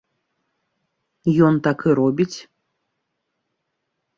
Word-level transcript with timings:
Ён 1.47 1.53
так 1.67 1.79
і 1.91 1.93
робіць. 1.99 2.37